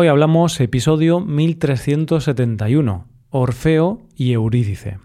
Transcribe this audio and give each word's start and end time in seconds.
Hoy 0.00 0.06
hablamos 0.06 0.60
episodio 0.60 1.18
1371, 1.18 3.08
Orfeo 3.30 4.00
y 4.14 4.32
Eurídice. 4.32 5.00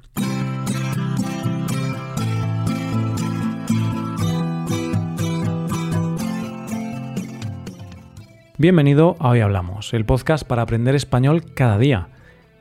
Bienvenido 8.59 9.15
a 9.17 9.29
Hoy 9.29 9.39
Hablamos, 9.39 9.95
el 9.95 10.05
podcast 10.05 10.45
para 10.45 10.61
aprender 10.61 10.93
español 10.93 11.43
cada 11.55 11.79
día. 11.79 12.09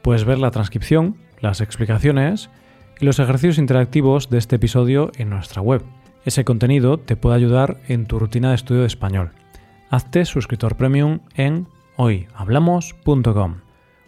Puedes 0.01 0.25
ver 0.25 0.39
la 0.39 0.51
transcripción, 0.51 1.19
las 1.39 1.61
explicaciones 1.61 2.49
y 2.99 3.05
los 3.05 3.19
ejercicios 3.19 3.59
interactivos 3.59 4.31
de 4.31 4.39
este 4.39 4.57
episodio 4.57 5.13
en 5.19 5.29
nuestra 5.29 5.61
web. 5.61 5.83
Ese 6.25 6.47
contenido 6.47 6.97
te 6.99 7.15
puede 7.15 7.37
ayudar 7.37 7.83
en 7.89 8.07
tu 8.07 8.19
rutina 8.19 8.49
de 8.49 8.55
estudio 8.55 8.81
de 8.81 8.87
español. 8.87 9.33
Hazte 9.91 10.25
suscriptor 10.25 10.79
premium 10.79 11.21
en 11.35 11.67
hoyhablamos.com. 11.97 13.57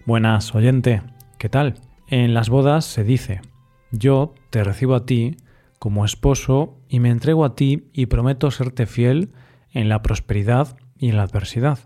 Buenas, 0.07 0.54
oyente, 0.54 1.03
¿qué 1.39 1.49
tal? 1.49 1.75
En 2.08 2.35
las 2.35 2.49
bodas 2.49 2.85
se 2.85 3.04
dice, 3.04 3.41
yo 3.91 4.35
te 4.50 4.64
recibo 4.64 4.95
a 4.95 5.07
ti 5.07 5.36
como 5.79 6.05
esposo 6.05 6.79
y 6.89 7.00
me 7.00 7.11
entrego 7.11 7.44
a 7.44 7.55
ti 7.55 7.89
y 7.93 8.07
prometo 8.07 8.50
serte 8.50 8.86
fiel 8.86 9.32
en 9.71 9.89
la 9.89 10.03
prosperidad 10.03 10.77
y 10.99 11.11
en 11.11 11.17
la 11.17 11.25
adversidad, 11.25 11.79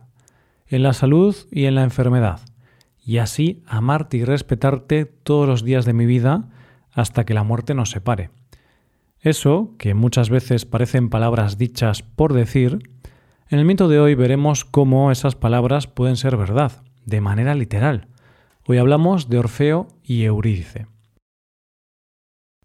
en 0.67 0.83
la 0.83 0.93
salud 0.93 1.35
y 1.51 1.65
en 1.65 1.75
la 1.75 1.83
enfermedad, 1.83 2.41
y 3.05 3.19
así 3.19 3.63
amarte 3.67 4.19
y 4.19 4.25
respetarte 4.25 5.05
todos 5.05 5.49
los 5.49 5.65
días 5.65 5.85
de 5.85 5.95
mi 5.95 6.07
vida 6.07 6.49
hasta 6.93 7.25
que 7.25 7.35
la 7.35 7.43
muerte 7.43 7.75
nos 7.75 7.91
separe. 7.91 8.31
Eso, 9.21 9.75
que 9.79 9.95
muchas 9.95 10.31
veces 10.31 10.65
parecen 10.65 11.09
palabras 11.09 11.59
dichas 11.59 12.03
por 12.03 12.35
decir, 12.35 12.79
en 13.51 13.59
el 13.59 13.65
mito 13.65 13.89
de 13.89 13.99
hoy 13.99 14.15
veremos 14.15 14.65
cómo 14.65 15.11
esas 15.11 15.35
palabras 15.35 15.87
pueden 15.87 16.17
ser 16.17 16.37
verdad, 16.37 16.83
de 17.07 17.21
manera 17.23 17.55
literal. 17.55 18.09
Hoy 18.67 18.77
hablamos 18.77 19.31
de 19.31 19.39
Orfeo 19.39 19.89
y 20.03 20.25
Eurídice. 20.25 20.87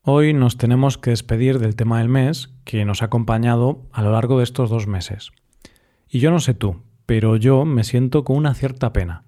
Hoy 0.02 0.34
nos 0.34 0.58
tenemos 0.58 0.98
que 0.98 1.12
despedir 1.12 1.60
del 1.60 1.78
tema 1.78 2.00
del 2.00 2.10
mes 2.10 2.54
que 2.66 2.84
nos 2.84 3.02
ha 3.02 3.06
acompañado 3.06 3.88
a 3.94 4.02
lo 4.02 4.12
largo 4.12 4.40
de 4.40 4.44
estos 4.44 4.70
dos 4.70 4.86
meses. 4.86 5.32
Y 6.10 6.20
yo 6.20 6.32
no 6.32 6.42
sé 6.42 6.54
tú, 6.54 6.82
pero 7.06 7.38
yo 7.38 7.64
me 7.64 7.86
siento 7.86 8.26
con 8.26 8.36
una 8.36 8.54
cierta 8.54 8.92
pena, 8.92 9.24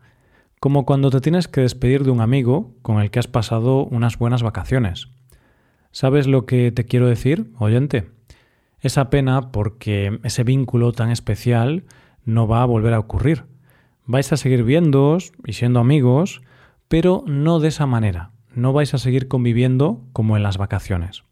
como 0.59 0.86
cuando 0.86 1.09
te 1.09 1.22
tienes 1.22 1.47
que 1.47 1.62
despedir 1.62 2.03
de 2.03 2.12
un 2.12 2.19
amigo 2.19 2.75
con 2.81 3.00
el 3.00 3.12
que 3.12 3.19
has 3.19 3.28
pasado 3.28 3.86
unas 3.86 4.17
buenas 4.17 4.44
vacaciones. 4.44 5.08
¿Sabes 5.92 6.28
lo 6.28 6.45
que 6.45 6.73
te 6.73 6.84
quiero 6.84 7.08
decir, 7.08 7.53
oyente? 7.58 8.15
Esa 8.81 9.09
pena 9.09 9.52
porque 9.52 10.20
ese 10.23 10.44
vínculo 10.44 10.92
tan 10.92 11.09
especial 11.09 11.86
no 12.23 12.48
va 12.48 12.62
a 12.62 12.66
volver 12.66 12.94
a 12.94 13.00
ocurrir. 13.00 13.45
Vais 14.06 14.31
a 14.31 14.38
seguir 14.38 14.64
viéndoos 14.64 15.31
y 15.45 15.54
siendo 15.54 15.80
amigos, 15.80 16.42
pero 16.88 17.23
no 17.26 17.59
de 17.59 17.70
esa 17.70 17.86
manera. 17.86 18.31
No 18.53 18.73
vais 18.73 18.94
a 18.94 18.98
seguir 18.98 19.28
conviviendo 19.28 20.02
como 20.14 20.38
en 20.38 20.44
las 20.44 20.58
vacaciones. 20.58 21.23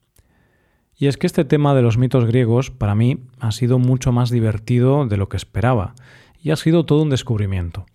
Y 0.95 1.07
es 1.07 1.17
que 1.17 1.27
este 1.27 1.45
tema 1.45 1.73
de 1.73 1.81
los 1.81 1.97
mitos 1.97 2.25
griegos 2.25 2.71
para 2.71 2.95
mí 2.95 3.19
ha 3.39 3.51
sido 3.51 3.79
mucho 3.79 4.11
más 4.11 4.29
divertido 4.29 5.05
de 5.05 5.17
lo 5.17 5.29
que 5.29 5.37
esperaba 5.37 5.95
y 6.41 6.51
ha 6.51 6.55
sido 6.55 6.85
todo 6.85 7.01
un 7.01 7.09
descubrimiento. 7.09 7.85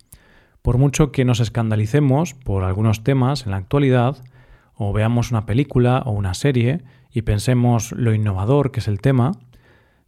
Por 0.61 0.77
mucho 0.77 1.11
que 1.11 1.25
nos 1.25 1.39
escandalicemos 1.39 2.33
por 2.33 2.63
algunos 2.63 3.03
temas 3.03 3.45
en 3.45 3.51
la 3.51 3.57
actualidad, 3.57 4.17
o 4.75 4.93
veamos 4.93 5.31
una 5.31 5.45
película 5.45 6.03
o 6.05 6.11
una 6.11 6.33
serie 6.33 6.83
y 7.11 7.23
pensemos 7.23 7.91
lo 7.91 8.13
innovador 8.13 8.71
que 8.71 8.79
es 8.79 8.87
el 8.87 9.01
tema, 9.01 9.31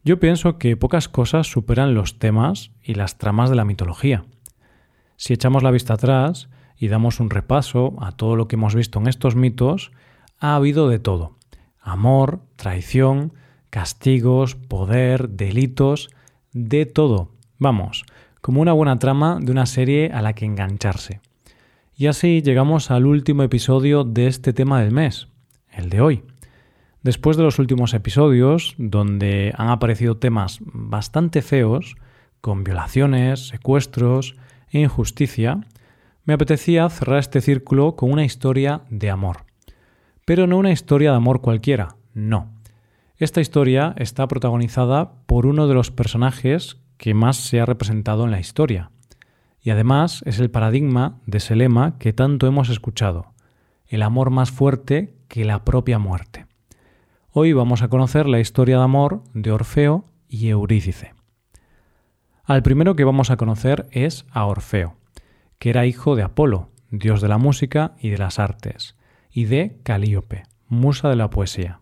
yo 0.04 0.20
pienso 0.20 0.58
que 0.58 0.78
pocas 0.78 1.08
cosas 1.08 1.48
superan 1.48 1.94
los 1.94 2.18
temas 2.18 2.72
y 2.84 2.96
las 2.96 3.18
tramas 3.18 3.50
de 3.50 3.56
la 3.56 3.66
mitología. 3.66 4.26
Si 5.16 5.34
echamos 5.34 5.62
la 5.62 5.70
vista 5.70 5.94
atrás 5.94 6.50
y 6.76 6.88
damos 6.88 7.20
un 7.20 7.30
repaso 7.30 7.96
a 8.00 8.12
todo 8.12 8.36
lo 8.36 8.48
que 8.48 8.56
hemos 8.56 8.74
visto 8.74 9.00
en 9.00 9.08
estos 9.08 9.36
mitos, 9.36 9.92
ha 10.40 10.56
habido 10.56 10.90
de 10.90 10.98
todo. 10.98 11.38
Amor, 11.80 12.42
traición, 12.56 13.34
castigos, 13.70 14.56
poder, 14.56 15.30
delitos, 15.30 16.10
de 16.52 16.88
todo. 16.88 17.32
Vamos, 17.60 18.04
como 18.42 18.62
una 18.62 18.74
buena 18.74 18.98
trama 18.98 19.38
de 19.40 19.52
una 19.52 19.68
serie 19.68 20.12
a 20.12 20.24
la 20.24 20.34
que 20.34 20.46
engancharse. 20.46 21.22
Y 21.96 22.08
así 22.08 22.42
llegamos 22.42 22.90
al 22.90 23.06
último 23.06 23.44
episodio 23.44 24.04
de 24.04 24.26
este 24.26 24.54
tema 24.54 24.82
del 24.82 24.92
mes, 24.92 25.28
el 25.70 25.90
de 25.90 26.02
hoy. 26.02 26.24
Después 27.04 27.36
de 27.36 27.42
los 27.42 27.58
últimos 27.58 27.96
episodios, 27.96 28.76
donde 28.78 29.54
han 29.58 29.70
aparecido 29.70 30.18
temas 30.18 30.60
bastante 30.62 31.42
feos, 31.42 31.96
con 32.42 32.64
violaciones, 32.64 33.48
secuestros 33.48 34.36
e 34.70 34.82
injusticia, 34.82 35.62
me 36.26 36.36
apetecía 36.36 36.88
cerrar 36.90 37.18
este 37.18 37.42
círculo 37.42 37.96
con 37.96 38.12
una 38.12 38.24
historia 38.24 38.84
de 38.92 39.10
amor. 39.10 39.46
Pero 40.26 40.46
no 40.46 40.58
una 40.60 40.72
historia 40.72 41.10
de 41.10 41.18
amor 41.18 41.42
cualquiera, 41.42 41.96
no. 42.14 42.52
Esta 43.18 43.42
historia 43.42 43.96
está 43.98 44.28
protagonizada 44.28 45.14
por 45.26 45.48
uno 45.48 45.68
de 45.68 45.74
los 45.74 45.90
personajes 45.90 46.78
que 46.98 47.16
más 47.16 47.38
se 47.38 47.60
ha 47.60 47.66
representado 47.66 48.26
en 48.26 48.32
la 48.32 48.40
historia. 48.40 48.92
Y 49.60 49.72
además 49.72 50.22
es 50.26 50.40
el 50.40 50.52
paradigma 50.52 51.20
de 51.26 51.40
ese 51.40 51.56
lema 51.56 51.98
que 51.98 52.14
tanto 52.14 52.46
hemos 52.46 52.70
escuchado, 52.70 53.34
el 53.88 54.04
amor 54.04 54.30
más 54.30 54.52
fuerte 54.52 55.16
que 55.28 55.46
la 55.46 55.66
propia 55.66 55.98
muerte. 55.98 56.51
Hoy 57.34 57.54
vamos 57.54 57.82
a 57.82 57.88
conocer 57.88 58.28
la 58.28 58.42
historia 58.42 58.76
de 58.76 58.84
amor 58.84 59.24
de 59.34 59.54
Orfeo 59.54 60.04
y 60.28 60.50
Eurídice. 60.50 61.14
Al 62.44 62.62
primero 62.62 62.98
que 62.98 63.06
vamos 63.06 63.32
a 63.32 63.38
conocer 63.38 63.88
es 63.92 64.26
a 64.32 64.46
Orfeo, 64.46 64.98
que 65.58 65.70
era 65.70 65.86
hijo 65.86 66.18
de 66.18 66.24
Apolo, 66.24 66.72
dios 66.90 67.22
de 67.22 67.30
la 67.30 67.38
música 67.38 67.94
y 68.02 68.10
de 68.10 68.18
las 68.18 68.38
artes, 68.38 68.98
y 69.32 69.46
de 69.46 69.78
Calíope, 69.84 70.44
musa 70.68 71.08
de 71.08 71.16
la 71.16 71.30
poesía. 71.30 71.80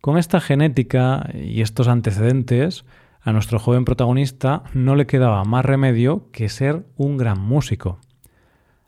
Con 0.00 0.16
esta 0.16 0.40
genética 0.40 1.28
y 1.34 1.62
estos 1.62 1.88
antecedentes, 1.88 2.84
a 3.22 3.32
nuestro 3.32 3.58
joven 3.58 3.84
protagonista 3.84 4.62
no 4.72 4.94
le 4.94 5.08
quedaba 5.08 5.42
más 5.42 5.64
remedio 5.64 6.30
que 6.30 6.48
ser 6.48 6.86
un 6.94 7.16
gran 7.16 7.40
músico. 7.40 7.98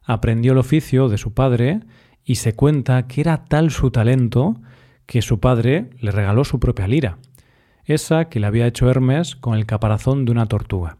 Aprendió 0.04 0.52
el 0.52 0.58
oficio 0.58 1.08
de 1.08 1.18
su 1.18 1.34
padre 1.34 1.80
y 2.24 2.36
se 2.36 2.54
cuenta 2.54 3.08
que 3.08 3.20
era 3.20 3.46
tal 3.46 3.72
su 3.72 3.90
talento 3.90 4.60
que 5.06 5.22
su 5.22 5.40
padre 5.40 5.90
le 5.98 6.10
regaló 6.10 6.44
su 6.44 6.60
propia 6.60 6.88
lira, 6.88 7.18
esa 7.84 8.26
que 8.26 8.40
le 8.40 8.46
había 8.46 8.66
hecho 8.66 8.90
Hermes 8.90 9.36
con 9.36 9.54
el 9.54 9.66
caparazón 9.66 10.24
de 10.24 10.32
una 10.32 10.46
tortuga. 10.46 10.98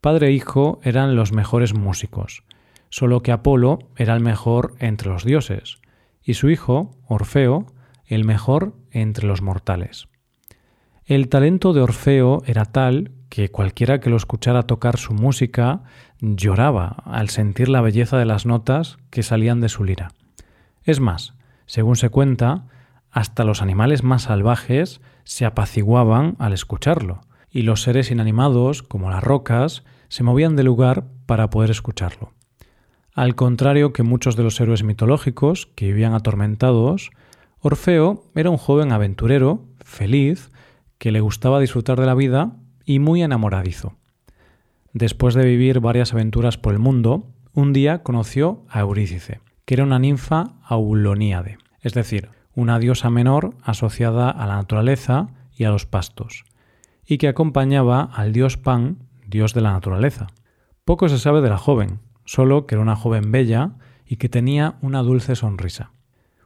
Padre 0.00 0.28
e 0.28 0.32
hijo 0.32 0.80
eran 0.82 1.16
los 1.16 1.32
mejores 1.32 1.74
músicos, 1.74 2.44
solo 2.90 3.22
que 3.22 3.32
Apolo 3.32 3.78
era 3.96 4.14
el 4.14 4.20
mejor 4.20 4.74
entre 4.78 5.08
los 5.08 5.24
dioses, 5.24 5.78
y 6.22 6.34
su 6.34 6.50
hijo, 6.50 6.96
Orfeo, 7.08 7.66
el 8.06 8.24
mejor 8.24 8.74
entre 8.90 9.26
los 9.26 9.42
mortales. 9.42 10.08
El 11.04 11.28
talento 11.28 11.72
de 11.72 11.82
Orfeo 11.82 12.42
era 12.46 12.64
tal 12.64 13.12
que 13.28 13.50
cualquiera 13.50 14.00
que 14.00 14.10
lo 14.10 14.16
escuchara 14.16 14.64
tocar 14.64 14.96
su 14.96 15.12
música 15.12 15.82
lloraba 16.20 17.02
al 17.04 17.28
sentir 17.28 17.68
la 17.68 17.80
belleza 17.80 18.18
de 18.18 18.24
las 18.24 18.46
notas 18.46 18.98
que 19.10 19.22
salían 19.22 19.60
de 19.60 19.68
su 19.68 19.84
lira. 19.84 20.12
Es 20.84 21.00
más, 21.00 21.34
según 21.66 21.96
se 21.96 22.08
cuenta, 22.08 22.66
hasta 23.16 23.44
los 23.44 23.62
animales 23.62 24.02
más 24.02 24.24
salvajes 24.24 25.00
se 25.24 25.46
apaciguaban 25.46 26.36
al 26.38 26.52
escucharlo, 26.52 27.22
y 27.50 27.62
los 27.62 27.80
seres 27.80 28.10
inanimados, 28.10 28.82
como 28.82 29.08
las 29.08 29.24
rocas, 29.24 29.84
se 30.08 30.22
movían 30.22 30.54
de 30.54 30.64
lugar 30.64 31.06
para 31.24 31.48
poder 31.48 31.70
escucharlo. 31.70 32.34
Al 33.14 33.34
contrario 33.34 33.94
que 33.94 34.02
muchos 34.02 34.36
de 34.36 34.42
los 34.42 34.60
héroes 34.60 34.82
mitológicos 34.82 35.64
que 35.64 35.86
vivían 35.86 36.12
atormentados, 36.12 37.10
Orfeo 37.60 38.22
era 38.34 38.50
un 38.50 38.58
joven 38.58 38.92
aventurero, 38.92 39.64
feliz, 39.82 40.50
que 40.98 41.10
le 41.10 41.20
gustaba 41.20 41.58
disfrutar 41.58 41.98
de 41.98 42.04
la 42.04 42.14
vida 42.14 42.52
y 42.84 42.98
muy 42.98 43.22
enamoradizo. 43.22 43.94
Después 44.92 45.34
de 45.34 45.46
vivir 45.46 45.80
varias 45.80 46.12
aventuras 46.12 46.58
por 46.58 46.74
el 46.74 46.80
mundo, 46.80 47.32
un 47.54 47.72
día 47.72 48.02
conoció 48.02 48.66
a 48.68 48.80
Eurídice, 48.80 49.40
que 49.64 49.72
era 49.72 49.84
una 49.84 49.98
ninfa 49.98 50.52
auloníade, 50.68 51.56
es 51.80 51.94
decir, 51.94 52.35
una 52.56 52.80
diosa 52.80 53.10
menor 53.10 53.54
asociada 53.62 54.30
a 54.30 54.46
la 54.46 54.56
naturaleza 54.56 55.28
y 55.56 55.64
a 55.64 55.70
los 55.70 55.86
pastos, 55.86 56.44
y 57.06 57.18
que 57.18 57.28
acompañaba 57.28 58.02
al 58.02 58.32
dios 58.32 58.56
Pan, 58.56 58.98
dios 59.26 59.54
de 59.54 59.60
la 59.60 59.72
naturaleza. 59.72 60.26
Poco 60.84 61.08
se 61.08 61.18
sabe 61.18 61.40
de 61.40 61.50
la 61.50 61.58
joven, 61.58 62.00
solo 62.24 62.66
que 62.66 62.74
era 62.74 62.82
una 62.82 62.96
joven 62.96 63.30
bella 63.30 63.72
y 64.04 64.16
que 64.16 64.28
tenía 64.28 64.76
una 64.80 65.02
dulce 65.02 65.36
sonrisa. 65.36 65.92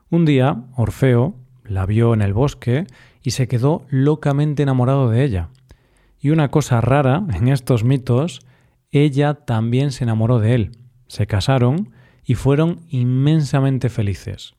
Un 0.09 0.25
día, 0.25 0.65
Orfeo 0.75 1.35
la 1.63 1.85
vio 1.85 2.13
en 2.13 2.21
el 2.21 2.33
bosque 2.33 2.85
y 3.23 3.31
se 3.31 3.47
quedó 3.47 3.85
locamente 3.89 4.63
enamorado 4.63 5.09
de 5.09 5.23
ella. 5.23 5.49
Y 6.19 6.31
una 6.31 6.51
cosa 6.51 6.81
rara 6.81 7.23
en 7.33 7.47
estos 7.47 7.83
mitos, 7.83 8.41
ella 8.91 9.33
también 9.33 9.91
se 9.91 10.03
enamoró 10.03 10.39
de 10.39 10.55
él. 10.55 10.71
Se 11.07 11.27
casaron 11.27 11.91
y 12.23 12.35
fueron 12.35 12.81
inmensamente 12.89 13.89
felices. 13.89 14.53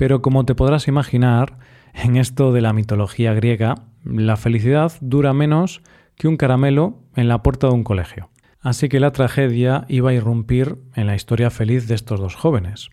Pero 0.00 0.22
como 0.22 0.46
te 0.46 0.54
podrás 0.54 0.88
imaginar, 0.88 1.58
en 1.92 2.16
esto 2.16 2.52
de 2.52 2.62
la 2.62 2.72
mitología 2.72 3.34
griega, 3.34 3.74
la 4.02 4.38
felicidad 4.38 4.92
dura 5.02 5.34
menos 5.34 5.82
que 6.16 6.26
un 6.26 6.38
caramelo 6.38 7.02
en 7.16 7.28
la 7.28 7.42
puerta 7.42 7.66
de 7.66 7.74
un 7.74 7.84
colegio. 7.84 8.30
Así 8.62 8.88
que 8.88 8.98
la 8.98 9.12
tragedia 9.12 9.84
iba 9.88 10.08
a 10.08 10.14
irrumpir 10.14 10.78
en 10.94 11.06
la 11.06 11.14
historia 11.14 11.50
feliz 11.50 11.86
de 11.86 11.96
estos 11.96 12.18
dos 12.18 12.34
jóvenes. 12.34 12.88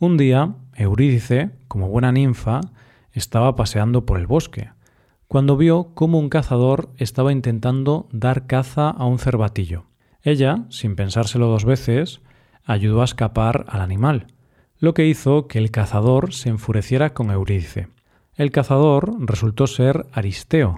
Un 0.00 0.16
día, 0.16 0.56
Eurídice, 0.74 1.52
como 1.68 1.88
buena 1.88 2.10
ninfa, 2.10 2.60
estaba 3.12 3.54
paseando 3.54 4.04
por 4.04 4.18
el 4.18 4.26
bosque, 4.26 4.70
cuando 5.28 5.56
vio 5.56 5.94
cómo 5.94 6.18
un 6.18 6.28
cazador 6.28 6.90
estaba 6.96 7.30
intentando 7.30 8.08
dar 8.10 8.48
caza 8.48 8.90
a 8.90 9.06
un 9.06 9.20
cervatillo. 9.20 9.84
Ella, 10.22 10.64
sin 10.70 10.96
pensárselo 10.96 11.46
dos 11.46 11.64
veces, 11.64 12.20
ayudó 12.64 13.00
a 13.00 13.04
escapar 13.04 13.64
al 13.68 13.80
animal, 13.80 14.26
lo 14.82 14.94
que 14.94 15.06
hizo 15.06 15.46
que 15.46 15.60
el 15.60 15.70
cazador 15.70 16.34
se 16.34 16.48
enfureciera 16.48 17.14
con 17.14 17.30
Eurídice. 17.30 17.86
El 18.34 18.50
cazador 18.50 19.14
resultó 19.20 19.68
ser 19.68 20.06
Aristeo, 20.10 20.74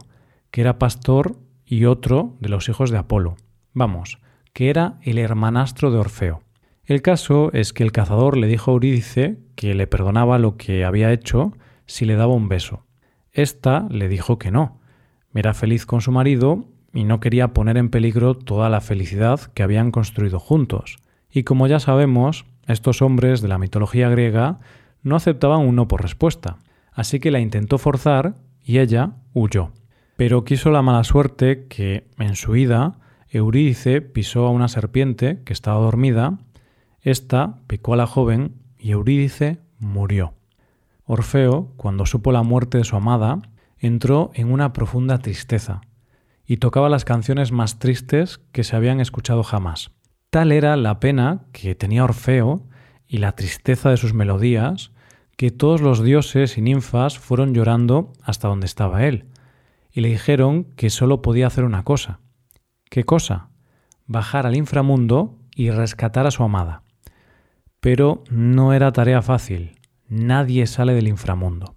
que 0.51 0.61
era 0.61 0.79
pastor 0.79 1.39
y 1.65 1.87
otro 1.87 2.37
de 2.39 2.51
los 2.51 2.69
hijos 2.69 2.91
de 2.91 2.99
Apolo. 2.99 3.37
Vamos, 3.73 4.19
que 4.53 4.69
era 4.69 4.99
el 5.01 5.17
hermanastro 5.17 5.91
de 5.91 5.97
Orfeo. 5.97 6.43
El 6.85 7.01
caso 7.01 7.51
es 7.55 7.73
que 7.73 7.83
el 7.83 7.93
cazador 7.93 8.37
le 8.37 8.47
dijo 8.47 8.71
a 8.71 8.75
Eurídice 8.75 9.39
que 9.55 9.75
le 9.75 9.87
perdonaba 9.87 10.39
lo 10.39 10.59
que 10.59 10.85
había 10.85 11.11
hecho 11.11 11.55
si 11.87 12.05
le 12.05 12.17
daba 12.17 12.35
un 12.35 12.51
beso. 12.51 12.85
Esta 13.33 13.87
le 13.89 14.09
dijo 14.09 14.39
que 14.39 14.51
no. 14.51 14.81
Era 15.33 15.55
feliz 15.55 15.87
con 15.87 16.03
su 16.03 16.12
marido 16.12 16.67
y 16.93 17.05
no 17.05 17.21
quería 17.21 17.55
poner 17.55 17.79
en 17.79 17.89
peligro 17.89 18.35
toda 18.35 18.69
la 18.69 18.83
felicidad 18.83 19.41
que 19.55 19.62
habían 19.62 19.91
construido 19.91 20.41
juntos. 20.41 20.99
Y 21.31 21.45
como 21.45 21.67
ya 21.69 21.81
sabemos, 21.81 22.45
estos 22.66 23.02
hombres 23.02 23.40
de 23.40 23.49
la 23.49 23.58
mitología 23.58 24.08
griega 24.08 24.58
no 25.02 25.16
aceptaban 25.16 25.61
un 25.61 25.76
no 25.76 25.88
por 25.88 26.02
respuesta, 26.02 26.56
así 26.93 27.20
que 27.20 27.31
la 27.31 27.40
intentó 27.40 27.78
forzar 27.78 28.37
y 28.62 28.78
ella 28.78 29.12
huyó. 29.34 29.72
Pero 30.16 30.44
quiso 30.44 30.70
la 30.70 30.82
mala 30.82 31.05
suerte 31.05 31.66
que, 31.69 32.08
en 32.19 32.37
su 32.37 32.56
ida, 32.56 32.99
Eurídice 33.28 34.00
pisó 34.00 34.46
a 34.46 34.50
una 34.50 34.69
serpiente 34.69 35.43
que 35.44 35.52
estaba 35.52 35.81
dormida, 35.81 36.38
esta 37.02 37.58
picó 37.66 37.94
a 37.94 37.96
la 37.96 38.06
joven 38.06 38.55
y 38.78 38.93
Eurídice 38.93 39.60
murió. 39.78 40.34
Orfeo, 41.05 41.72
cuando 41.76 42.06
supo 42.06 42.32
la 42.32 42.43
muerte 42.43 42.78
de 42.78 42.84
su 42.84 42.96
amada, 42.96 43.43
entró 43.78 44.31
en 44.34 44.50
una 44.50 44.72
profunda 44.72 45.19
tristeza 45.19 45.82
y 46.46 46.58
tocaba 46.58 46.88
las 46.88 47.05
canciones 47.05 47.52
más 47.52 47.78
tristes 47.78 48.38
que 48.52 48.64
se 48.64 48.76
habían 48.76 49.00
escuchado 49.00 49.43
jamás. 49.43 49.90
Tal 50.34 50.50
era 50.50 50.76
la 50.76 50.98
pena 50.98 51.44
que 51.52 51.76
tenía 51.76 52.02
Orfeo 52.02 52.66
y 53.06 53.19
la 53.19 53.36
tristeza 53.36 53.90
de 53.90 53.96
sus 53.96 54.14
melodías 54.14 54.90
que 55.36 55.52
todos 55.52 55.81
los 55.81 56.02
dioses 56.02 56.58
y 56.58 56.60
ninfas 56.60 57.20
fueron 57.20 57.54
llorando 57.54 58.12
hasta 58.20 58.48
donde 58.48 58.66
estaba 58.66 59.04
él, 59.04 59.26
y 59.92 60.00
le 60.00 60.08
dijeron 60.08 60.64
que 60.75 60.90
sólo 60.90 61.22
podía 61.22 61.46
hacer 61.46 61.62
una 61.62 61.84
cosa. 61.84 62.19
¿Qué 62.90 63.04
cosa? 63.04 63.50
Bajar 64.06 64.44
al 64.44 64.56
inframundo 64.56 65.38
y 65.54 65.70
rescatar 65.70 66.26
a 66.26 66.32
su 66.32 66.42
amada. 66.42 66.82
Pero 67.78 68.25
no 68.28 68.72
era 68.72 68.90
tarea 68.90 69.22
fácil, 69.22 69.78
nadie 70.08 70.66
sale 70.66 70.94
del 70.94 71.06
inframundo. 71.06 71.76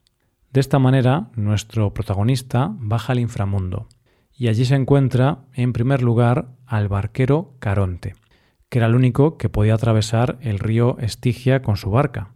De 0.51 0.61
esta 0.61 0.79
manera, 0.79 1.29
nuestro 1.35 1.93
protagonista 1.93 2.71
baja 2.79 3.13
al 3.13 3.19
inframundo, 3.19 3.87
y 4.33 4.47
allí 4.47 4.65
se 4.65 4.73
encuentra, 4.73 5.45
en 5.53 5.73
primer 5.73 6.01
lugar, 6.01 6.55
al 6.65 6.87
barquero 6.87 7.53
Caronte, 7.59 8.15
que 8.69 8.79
era 8.79 8.87
el 8.87 8.95
único 8.95 9.37
que 9.37 9.49
podía 9.49 9.75
atravesar 9.75 10.37
el 10.41 10.59
río 10.59 10.97
Estigia 10.99 11.61
con 11.61 11.77
su 11.77 11.89
barca. 11.89 12.31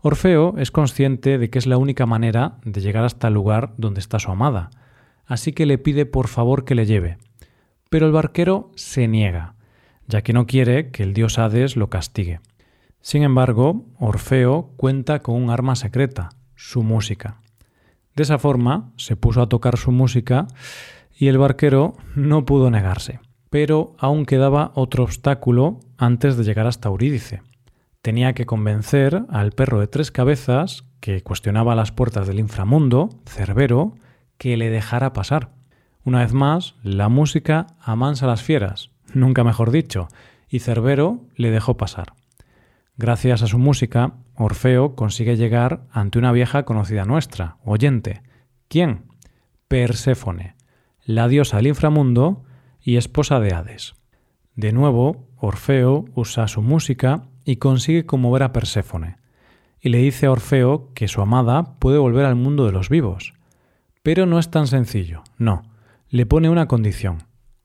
Orfeo 0.00 0.54
es 0.58 0.70
consciente 0.70 1.38
de 1.38 1.50
que 1.50 1.58
es 1.58 1.66
la 1.66 1.76
única 1.76 2.06
manera 2.06 2.58
de 2.64 2.80
llegar 2.80 3.04
hasta 3.04 3.28
el 3.28 3.34
lugar 3.34 3.74
donde 3.76 4.00
está 4.00 4.18
su 4.18 4.30
amada, 4.30 4.70
así 5.26 5.52
que 5.52 5.66
le 5.66 5.78
pide 5.78 6.06
por 6.06 6.28
favor 6.28 6.64
que 6.64 6.76
le 6.76 6.86
lleve. 6.86 7.18
Pero 7.90 8.06
el 8.06 8.12
barquero 8.12 8.70
se 8.76 9.08
niega, 9.08 9.54
ya 10.06 10.22
que 10.22 10.32
no 10.32 10.46
quiere 10.46 10.90
que 10.90 11.02
el 11.02 11.14
dios 11.14 11.38
Hades 11.38 11.76
lo 11.76 11.90
castigue. 11.90 12.40
Sin 13.00 13.22
embargo, 13.22 13.86
Orfeo 13.98 14.70
cuenta 14.76 15.20
con 15.20 15.34
un 15.34 15.50
arma 15.50 15.74
secreta, 15.74 16.28
su 16.54 16.82
música. 16.82 17.40
De 18.14 18.22
esa 18.22 18.38
forma, 18.38 18.92
se 18.96 19.16
puso 19.16 19.42
a 19.42 19.48
tocar 19.48 19.76
su 19.76 19.92
música 19.92 20.46
y 21.16 21.28
el 21.28 21.38
barquero 21.38 21.96
no 22.14 22.44
pudo 22.44 22.70
negarse. 22.70 23.20
Pero 23.50 23.94
aún 23.98 24.26
quedaba 24.26 24.72
otro 24.74 25.04
obstáculo 25.04 25.80
antes 25.96 26.36
de 26.36 26.44
llegar 26.44 26.66
hasta 26.66 26.88
Eurídice. 26.88 27.42
Tenía 28.02 28.32
que 28.32 28.46
convencer 28.46 29.22
al 29.28 29.52
perro 29.52 29.80
de 29.80 29.86
tres 29.86 30.10
cabezas, 30.10 30.84
que 31.00 31.22
cuestionaba 31.22 31.74
las 31.74 31.92
puertas 31.92 32.26
del 32.26 32.38
inframundo, 32.38 33.08
Cerbero, 33.26 33.94
que 34.36 34.56
le 34.56 34.70
dejara 34.70 35.12
pasar. 35.12 35.50
Una 36.04 36.20
vez 36.20 36.32
más, 36.32 36.76
la 36.82 37.08
música 37.08 37.66
amansa 37.80 38.26
a 38.26 38.28
las 38.28 38.42
fieras, 38.42 38.90
nunca 39.12 39.44
mejor 39.44 39.70
dicho, 39.70 40.08
y 40.48 40.60
Cerbero 40.60 41.20
le 41.36 41.50
dejó 41.50 41.76
pasar. 41.76 42.14
Gracias 42.96 43.42
a 43.42 43.46
su 43.46 43.58
música, 43.58 44.14
Orfeo 44.34 44.94
consigue 44.94 45.36
llegar 45.36 45.82
ante 45.90 46.18
una 46.18 46.32
vieja 46.32 46.64
conocida 46.64 47.04
nuestra, 47.04 47.58
oyente. 47.64 48.22
¿Quién? 48.68 49.04
Perséfone, 49.68 50.54
la 51.04 51.28
diosa 51.28 51.58
del 51.58 51.68
inframundo 51.68 52.44
y 52.82 52.96
esposa 52.96 53.40
de 53.40 53.54
Hades. 53.54 53.94
De 54.54 54.72
nuevo, 54.72 55.28
Orfeo 55.36 56.06
usa 56.14 56.48
su 56.48 56.62
música 56.62 57.24
y 57.44 57.56
consigue 57.56 58.06
conmover 58.06 58.42
a 58.42 58.52
Perséfone, 58.52 59.16
y 59.80 59.90
le 59.90 59.98
dice 59.98 60.26
a 60.26 60.32
Orfeo 60.32 60.92
que 60.94 61.08
su 61.08 61.20
amada 61.20 61.78
puede 61.78 61.98
volver 61.98 62.24
al 62.24 62.34
mundo 62.34 62.66
de 62.66 62.72
los 62.72 62.88
vivos. 62.88 63.34
Pero 64.02 64.26
no 64.26 64.38
es 64.38 64.50
tan 64.50 64.66
sencillo, 64.66 65.22
no, 65.38 65.62
le 66.08 66.26
pone 66.26 66.50
una 66.50 66.66
condición. 66.66 67.24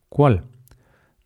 ¿Cuál? 0.10 0.44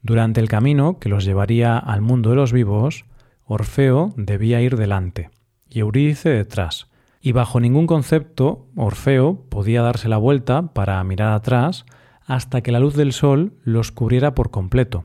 Durante 0.02 0.40
el 0.40 0.48
camino 0.48 1.00
que 1.00 1.10
los 1.10 1.26
llevaría 1.26 1.78
al 1.78 2.02
mundo 2.02 2.30
de 2.30 2.38
los 2.38 2.54
vivos, 2.54 3.06
Orfeo 3.46 4.14
debía 4.16 4.62
ir 4.62 4.78
delante 4.78 5.32
y 5.70 5.80
Eurídice 5.80 6.30
detrás, 6.30 6.88
y 7.22 7.34
bajo 7.34 7.60
ningún 7.60 7.88
concepto 7.88 8.68
Orfeo 8.76 9.46
podía 9.50 9.82
darse 9.82 10.08
la 10.08 10.18
vuelta 10.18 10.74
para 10.74 11.04
mirar 11.04 11.34
atrás 11.34 11.86
hasta 12.28 12.62
que 12.62 12.74
la 12.74 12.80
luz 12.80 12.94
del 12.94 13.14
sol 13.14 13.54
los 13.64 13.92
cubriera 13.92 14.36
por 14.36 14.52
completo, 14.52 15.04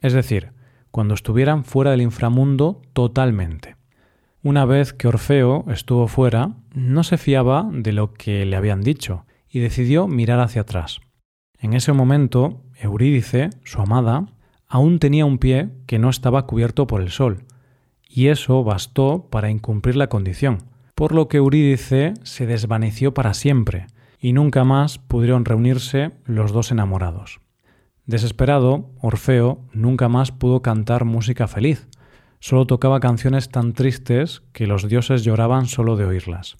es 0.00 0.12
decir, 0.12 0.52
cuando 0.90 1.14
estuvieran 1.14 1.64
fuera 1.64 1.90
del 1.90 2.00
inframundo 2.00 2.80
totalmente. 2.92 3.76
Una 4.42 4.64
vez 4.64 4.94
que 4.94 5.08
Orfeo 5.08 5.64
estuvo 5.68 6.08
fuera, 6.08 6.56
no 6.72 7.02
se 7.02 7.18
fiaba 7.18 7.68
de 7.70 7.92
lo 7.92 8.14
que 8.14 8.46
le 8.46 8.56
habían 8.56 8.80
dicho 8.80 9.26
y 9.48 9.58
decidió 9.58 10.06
mirar 10.06 10.40
hacia 10.40 10.62
atrás. 10.62 11.00
En 11.58 11.74
ese 11.74 11.92
momento, 11.92 12.62
Eurídice, 12.80 13.50
su 13.64 13.82
amada, 13.82 14.26
aún 14.68 15.00
tenía 15.00 15.26
un 15.26 15.38
pie 15.38 15.68
que 15.86 15.98
no 15.98 16.08
estaba 16.08 16.46
cubierto 16.46 16.86
por 16.86 17.02
el 17.02 17.10
sol, 17.10 17.44
y 18.08 18.28
eso 18.28 18.62
bastó 18.64 19.28
para 19.28 19.50
incumplir 19.50 19.96
la 19.96 20.08
condición, 20.08 20.58
por 20.94 21.12
lo 21.14 21.28
que 21.28 21.38
Eurídice 21.38 22.14
se 22.22 22.46
desvaneció 22.46 23.12
para 23.12 23.34
siempre, 23.34 23.88
y 24.20 24.32
nunca 24.34 24.64
más 24.64 24.98
pudieron 24.98 25.44
reunirse 25.44 26.12
los 26.26 26.52
dos 26.52 26.70
enamorados. 26.70 27.40
Desesperado, 28.06 28.90
Orfeo 29.00 29.64
nunca 29.72 30.08
más 30.08 30.30
pudo 30.30 30.62
cantar 30.62 31.04
música 31.04 31.48
feliz, 31.48 31.88
solo 32.38 32.66
tocaba 32.66 33.00
canciones 33.00 33.48
tan 33.48 33.72
tristes 33.72 34.42
que 34.52 34.66
los 34.66 34.88
dioses 34.88 35.24
lloraban 35.24 35.66
solo 35.66 35.96
de 35.96 36.04
oírlas. 36.04 36.56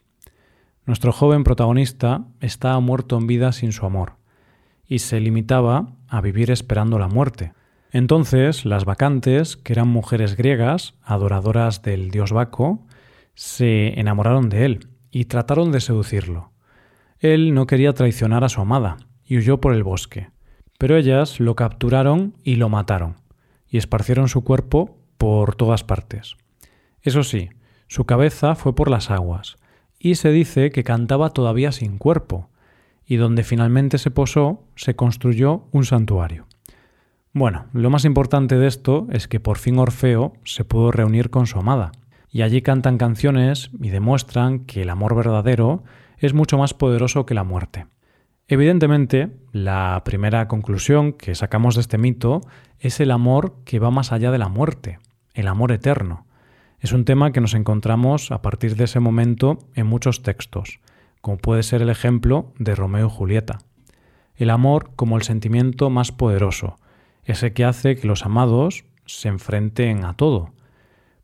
Nuestro 0.86 1.12
joven 1.12 1.44
protagonista 1.44 2.24
estaba 2.40 2.80
muerto 2.80 3.18
en 3.18 3.26
vida 3.26 3.52
sin 3.52 3.72
su 3.72 3.84
amor, 3.84 4.14
y 4.86 5.00
se 5.00 5.20
limitaba 5.20 5.92
a 6.08 6.20
vivir 6.20 6.50
esperando 6.50 6.98
la 6.98 7.08
muerte. 7.08 7.52
Entonces 7.92 8.64
las 8.64 8.84
vacantes, 8.84 9.56
que 9.56 9.72
eran 9.72 9.88
mujeres 9.88 10.36
griegas, 10.36 10.94
adoradoras 11.02 11.82
del 11.82 12.10
dios 12.10 12.32
Baco, 12.32 12.86
se 13.34 13.98
enamoraron 14.00 14.48
de 14.48 14.64
él 14.64 14.88
y 15.10 15.26
trataron 15.26 15.72
de 15.72 15.80
seducirlo. 15.80 16.49
Él 17.20 17.52
no 17.52 17.66
quería 17.66 17.92
traicionar 17.92 18.44
a 18.44 18.48
su 18.48 18.62
amada 18.62 18.96
y 19.24 19.36
huyó 19.36 19.60
por 19.60 19.74
el 19.74 19.82
bosque, 19.82 20.30
pero 20.78 20.96
ellas 20.96 21.38
lo 21.38 21.54
capturaron 21.54 22.34
y 22.42 22.56
lo 22.56 22.70
mataron, 22.70 23.16
y 23.68 23.76
esparcieron 23.76 24.28
su 24.28 24.42
cuerpo 24.42 24.98
por 25.18 25.54
todas 25.54 25.84
partes. 25.84 26.36
Eso 27.02 27.22
sí, 27.22 27.50
su 27.88 28.06
cabeza 28.06 28.54
fue 28.54 28.74
por 28.74 28.90
las 28.90 29.10
aguas, 29.10 29.58
y 29.98 30.14
se 30.14 30.30
dice 30.30 30.70
que 30.70 30.82
cantaba 30.82 31.28
todavía 31.30 31.72
sin 31.72 31.98
cuerpo, 31.98 32.48
y 33.04 33.16
donde 33.16 33.44
finalmente 33.44 33.98
se 33.98 34.10
posó 34.10 34.64
se 34.74 34.96
construyó 34.96 35.68
un 35.72 35.84
santuario. 35.84 36.46
Bueno, 37.34 37.66
lo 37.74 37.90
más 37.90 38.06
importante 38.06 38.56
de 38.56 38.66
esto 38.66 39.06
es 39.10 39.28
que 39.28 39.40
por 39.40 39.58
fin 39.58 39.78
Orfeo 39.78 40.32
se 40.44 40.64
pudo 40.64 40.90
reunir 40.90 41.28
con 41.28 41.46
su 41.46 41.58
amada, 41.58 41.92
y 42.30 42.40
allí 42.40 42.62
cantan 42.62 42.96
canciones 42.96 43.70
y 43.78 43.90
demuestran 43.90 44.60
que 44.60 44.82
el 44.82 44.88
amor 44.88 45.14
verdadero 45.14 45.84
es 46.20 46.34
mucho 46.34 46.58
más 46.58 46.74
poderoso 46.74 47.26
que 47.26 47.34
la 47.34 47.44
muerte. 47.44 47.86
Evidentemente, 48.46 49.30
la 49.52 50.02
primera 50.04 50.48
conclusión 50.48 51.12
que 51.12 51.34
sacamos 51.34 51.74
de 51.74 51.82
este 51.82 51.98
mito 51.98 52.40
es 52.78 53.00
el 53.00 53.10
amor 53.10 53.54
que 53.64 53.78
va 53.78 53.90
más 53.90 54.12
allá 54.12 54.30
de 54.30 54.38
la 54.38 54.48
muerte, 54.48 54.98
el 55.34 55.48
amor 55.48 55.72
eterno. 55.72 56.26
Es 56.80 56.92
un 56.92 57.04
tema 57.04 57.32
que 57.32 57.40
nos 57.40 57.54
encontramos 57.54 58.30
a 58.32 58.42
partir 58.42 58.74
de 58.76 58.84
ese 58.84 59.00
momento 59.00 59.58
en 59.74 59.86
muchos 59.86 60.22
textos, 60.22 60.80
como 61.20 61.38
puede 61.38 61.62
ser 61.62 61.82
el 61.82 61.90
ejemplo 61.90 62.52
de 62.58 62.74
Romeo 62.74 63.06
y 63.06 63.10
Julieta. 63.10 63.58
El 64.34 64.50
amor 64.50 64.90
como 64.96 65.16
el 65.16 65.22
sentimiento 65.22 65.90
más 65.90 66.12
poderoso, 66.12 66.78
ese 67.24 67.52
que 67.52 67.64
hace 67.64 67.96
que 67.96 68.08
los 68.08 68.24
amados 68.24 68.84
se 69.06 69.28
enfrenten 69.28 70.04
a 70.04 70.14
todo. 70.14 70.52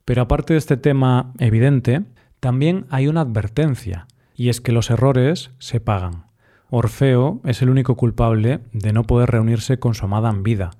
Pero 0.05 0.21
aparte 0.21 0.53
de 0.53 0.59
este 0.59 0.77
tema 0.77 1.33
evidente, 1.39 2.03
también 2.39 2.85
hay 2.89 3.07
una 3.07 3.21
advertencia, 3.21 4.07
y 4.37 4.49
es 4.49 4.61
que 4.61 4.71
los 4.71 4.89
errores 4.89 5.51
se 5.57 5.81
pagan. 5.81 6.27
Orfeo 6.69 7.41
es 7.43 7.61
el 7.61 7.69
único 7.69 7.95
culpable 7.95 8.59
de 8.71 8.93
no 8.93 9.03
poder 9.03 9.31
reunirse 9.31 9.79
con 9.79 9.95
su 9.95 10.05
amada 10.05 10.29
en 10.29 10.43
vida. 10.43 10.71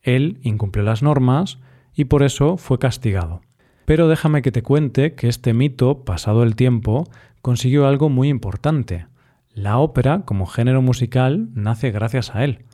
Él 0.00 0.40
incumplió 0.42 0.82
las 0.84 1.02
normas 1.02 1.58
y 1.94 2.06
por 2.06 2.22
eso 2.22 2.56
fue 2.56 2.78
castigado. 2.78 3.42
Pero 3.84 4.08
déjame 4.08 4.40
que 4.40 4.50
te 4.50 4.62
cuente 4.62 5.14
que 5.14 5.28
este 5.28 5.52
mito, 5.52 6.04
pasado 6.04 6.42
el 6.42 6.56
tiempo, 6.56 7.04
consiguió 7.42 7.86
algo 7.86 8.08
muy 8.08 8.28
importante. 8.28 9.06
La 9.52 9.78
ópera, 9.78 10.22
como 10.24 10.46
género 10.46 10.80
musical, 10.80 11.50
nace 11.54 11.90
gracias 11.90 12.34
a 12.34 12.44
él. 12.44 12.64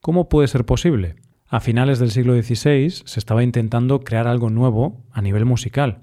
¿Cómo 0.00 0.28
puede 0.28 0.46
ser 0.46 0.64
posible? 0.64 1.16
A 1.48 1.60
finales 1.60 1.98
del 1.98 2.12
siglo 2.12 2.40
XVI 2.40 2.90
se 2.90 3.18
estaba 3.18 3.42
intentando 3.42 4.00
crear 4.00 4.28
algo 4.28 4.48
nuevo 4.50 5.02
a 5.10 5.22
nivel 5.22 5.44
musical, 5.44 5.98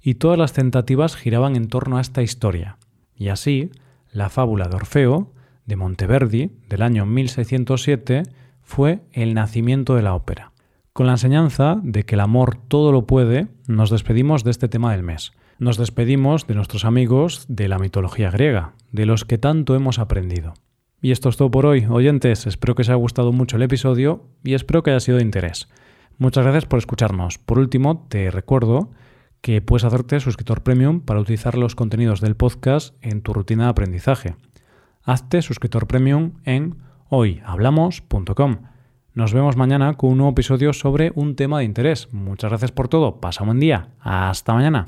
y 0.00 0.14
todas 0.14 0.38
las 0.38 0.52
tentativas 0.52 1.16
giraban 1.16 1.56
en 1.56 1.68
torno 1.68 1.98
a 1.98 2.00
esta 2.00 2.22
historia. 2.22 2.78
Y 3.16 3.28
así, 3.28 3.70
la 4.12 4.28
fábula 4.28 4.68
de 4.68 4.76
Orfeo, 4.76 5.32
de 5.66 5.76
Monteverdi, 5.76 6.50
del 6.68 6.82
año 6.82 7.06
1607, 7.06 8.24
fue 8.62 9.00
el 9.12 9.34
nacimiento 9.34 9.94
de 9.94 10.02
la 10.02 10.14
ópera. 10.14 10.52
Con 10.92 11.06
la 11.06 11.12
enseñanza 11.12 11.80
de 11.82 12.04
que 12.04 12.14
el 12.14 12.20
amor 12.20 12.56
todo 12.56 12.92
lo 12.92 13.06
puede, 13.06 13.48
nos 13.66 13.90
despedimos 13.90 14.44
de 14.44 14.52
este 14.52 14.68
tema 14.68 14.92
del 14.92 15.02
mes. 15.02 15.32
Nos 15.58 15.76
despedimos 15.76 16.46
de 16.46 16.54
nuestros 16.54 16.84
amigos 16.84 17.46
de 17.48 17.68
la 17.68 17.78
mitología 17.78 18.30
griega, 18.30 18.74
de 18.92 19.06
los 19.06 19.24
que 19.24 19.38
tanto 19.38 19.74
hemos 19.74 19.98
aprendido. 19.98 20.54
Y 21.00 21.10
esto 21.10 21.28
es 21.28 21.36
todo 21.36 21.50
por 21.50 21.66
hoy, 21.66 21.86
oyentes. 21.90 22.46
Espero 22.46 22.74
que 22.74 22.82
os 22.82 22.88
haya 22.88 22.96
gustado 22.96 23.32
mucho 23.32 23.56
el 23.56 23.62
episodio 23.62 24.24
y 24.42 24.54
espero 24.54 24.82
que 24.82 24.90
haya 24.90 25.00
sido 25.00 25.18
de 25.18 25.24
interés. 25.24 25.68
Muchas 26.16 26.44
gracias 26.44 26.66
por 26.66 26.78
escucharnos. 26.78 27.38
Por 27.38 27.58
último, 27.58 28.06
te 28.08 28.30
recuerdo 28.30 28.90
que 29.44 29.60
puedes 29.60 29.84
hacerte 29.84 30.20
suscriptor 30.20 30.62
premium 30.62 31.02
para 31.02 31.20
utilizar 31.20 31.58
los 31.58 31.74
contenidos 31.74 32.22
del 32.22 32.34
podcast 32.34 32.96
en 33.02 33.20
tu 33.20 33.34
rutina 33.34 33.64
de 33.64 33.70
aprendizaje. 33.70 34.36
Hazte 35.02 35.42
suscriptor 35.42 35.86
premium 35.86 36.32
en 36.44 36.76
hoyhablamos.com. 37.10 38.56
Nos 39.12 39.34
vemos 39.34 39.58
mañana 39.58 39.98
con 39.98 40.12
un 40.12 40.16
nuevo 40.16 40.32
episodio 40.32 40.72
sobre 40.72 41.12
un 41.14 41.36
tema 41.36 41.58
de 41.58 41.66
interés. 41.66 42.08
Muchas 42.10 42.52
gracias 42.52 42.72
por 42.72 42.88
todo. 42.88 43.20
Pasa 43.20 43.42
un 43.42 43.48
buen 43.48 43.60
día. 43.60 43.90
Hasta 44.00 44.54
mañana. 44.54 44.86